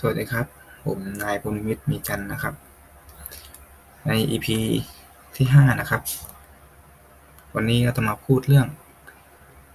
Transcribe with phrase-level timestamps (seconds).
[0.00, 0.46] สวัสดีครับ
[0.84, 2.54] ผมนายภูมิมิตรมีจันนะครับ
[4.06, 4.46] ใน EP
[5.36, 6.02] ที่ห้านะครับ
[7.54, 8.66] วันนี้เราจะมาพูดเรื่อง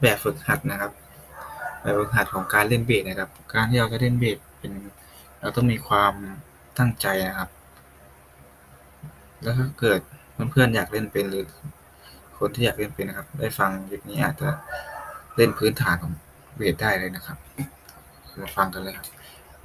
[0.00, 0.92] แบบฝึกหัดนะครับ
[1.80, 4.72] แบบฝึกหัดของการเล่นเบสนะครับ การที่เราจะเล่นเบสเป็น
[5.40, 6.12] เราต้องมีความ
[6.78, 7.50] ตั้งใจนะครับ
[9.42, 10.00] แล้วถ้าเกิด
[10.50, 11.44] เพื่อนๆอยากเล่นเป็นหรือ
[12.38, 14.48] คนที่อยากเล่นเป็นนะครับ ได้ฟังคลิปนี้อาจจะ
[15.36, 16.12] เล่นพื้นฐานของ
[16.56, 17.38] เบสได้เลยนะครับ
[18.40, 19.08] มาฟังกันเลยครับ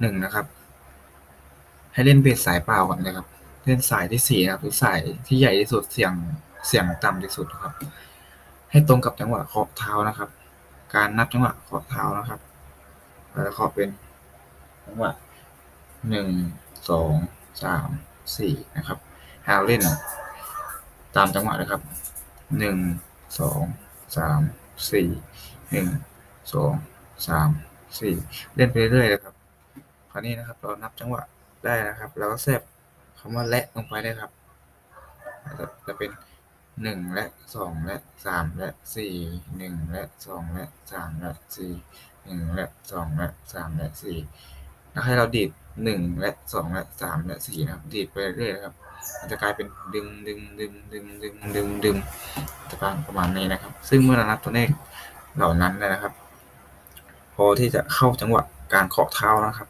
[0.00, 0.46] หนึ่งนะครับ
[1.92, 3.26] ให้เล่นเบสสายเปล่าก่อนนะครับ
[3.64, 6.12] เล่นสายที่สี่นะครับหรือสายที่ใหญ่ที่สุดเสียง
[6.66, 7.74] เสียงต่ำที่สุดนะครับ
[8.70, 10.28] ให้ตรงกับจังหวะเคาะเท้านะครับ
[10.94, 12.40] การนับจังหวะเคาะเท้านะครับ
[13.30, 13.88] เราจะเคาะเป็น
[14.86, 15.12] จังหวะ
[16.10, 16.28] หนึ่ง
[16.90, 17.14] สอง
[17.62, 17.88] สาม
[18.38, 18.98] สี่นะครับ
[19.46, 19.82] หาเล่น
[21.16, 21.80] ตามจังหวะนะครับ
[22.58, 22.78] หนึ่ง
[23.40, 23.62] สอง
[24.16, 24.40] สาม
[24.90, 25.08] สี่
[25.70, 25.88] หนึ่ง
[26.52, 26.72] สอง
[27.28, 27.48] สาม
[28.00, 28.14] สี่
[28.54, 29.34] เล่นไปเรื่อยๆเลยครับ
[30.10, 31.22] คราวนี้นะครับ เรานับจังหวะ
[31.64, 32.60] ได้นะครับ เราก็แทรก
[33.18, 34.30] คำว่าและลงไปได้ครับ
[35.58, 36.10] จะจะเป็น
[36.82, 39.14] หนึ่งและสองและสามและสี่
[39.56, 41.72] หนึ่งและสองและสามและสี่
[42.24, 44.18] หนึ่งและสองและสามและสี่
[44.90, 45.50] แล้วให้เราดีด
[45.84, 48.74] หนึ่งและสองและสามและสี่นะครับ ดีดไปเรื่อยๆครับ
[49.18, 51.96] มันจะกลายเป็นดึงดึงดึงดึงดึงดึงดึง
[52.70, 54.68] จะประมาณนี้นะครับ ซึ่งเมื่อเรานับตัวเลข
[55.36, 56.12] เหล่านั้นนะครับ
[57.34, 58.42] พอที่จะเข้าจังหวะ
[58.74, 59.68] การเคาะเท้านะครับ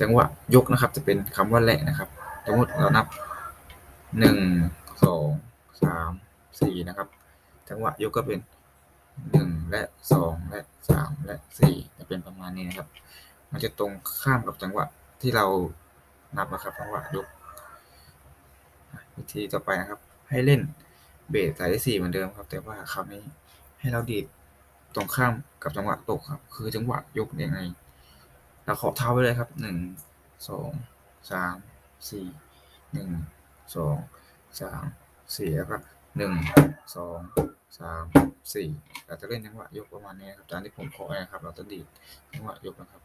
[0.00, 2.08] จังหวะยกนะครับ จะเป็นคำว่าแหละนะครับ
[2.46, 3.06] สมมติเรานับ
[4.18, 4.38] หนึ่ง
[5.04, 5.28] สอง
[5.82, 6.10] สาม
[6.60, 7.08] สี่นะครับ
[7.68, 8.40] จังหวะยกก็เป็น
[9.30, 12.88] หนึ่งและสองและสามและสี่จะเป็นประมาณนี้นะครับ
[13.50, 14.84] มันจะตรงข้ามกับจังหวะ
[15.20, 15.46] ที่เรา
[16.36, 17.26] นับนะครับจังหวะยก
[19.16, 20.60] วิธีต่อไปนะครับ ให้เล่น
[21.30, 23.22] เบสสายที่สี่เหมือนเดิมครับ แต่ว่าคราวนี้
[23.80, 24.24] ให้เราดีด
[24.94, 25.32] ตรงข้าม
[25.62, 27.58] กับจังหวะตกครับ คือจังหวะยกยังไง
[28.64, 29.76] เราขอเท้าไปเลยครับหนึ่ง
[30.48, 30.70] สอง
[31.30, 31.56] สาม
[32.10, 32.26] สี่
[32.92, 33.10] หนึ่ง
[33.76, 33.96] สอง
[34.60, 34.84] สาม
[35.36, 35.76] สี่แล้วก็
[36.16, 36.34] หนึ่ง
[36.96, 37.18] สอง
[37.78, 38.04] สาม
[38.54, 38.68] สี่
[39.06, 41.86] เราจะเล่นจังหวะยกประมาณนี้ครับตามที่ผมขอนะครับ เราจะดีด
[42.32, 43.02] จังหวะยกนะครับ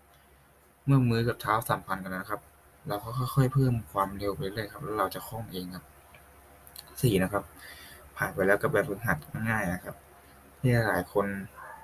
[0.86, 2.42] เมื่อมือกับเท้าสัมพันธ์กันนะครับ
[2.88, 5.86] เราก็ค่อยๆเพิ่มความเร็วไปเรื่อยครับ แล้วเราจะคล่องเองครับ
[7.02, 7.44] สี่นะครับ
[8.18, 9.18] ผ่านไปแล้วกับแบบฝึกหัด
[9.50, 9.96] ง่ายๆนะครับ
[10.60, 11.26] ที่หลายคน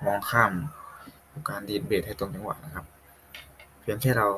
[0.06, 0.52] มองข้าม
[1.48, 2.84] การดีดเบสให้ตรงจังหวะนะครับ
[3.88, 4.28] พียงแค่เรา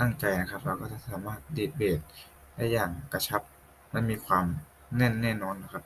[0.00, 2.00] ตั้งใจนะครับ เราก็จะสามารถดีดเบส
[2.56, 3.42] ได้อย่างกระชับ
[3.90, 4.44] และมีความ
[4.96, 5.84] แน่นแน่นอนนะครับ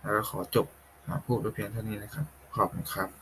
[0.00, 0.66] แล้วก็ขอจบ
[1.26, 3.21] พูดด้วยเพียงเท่านี้นะครับ ขอบคุณครับ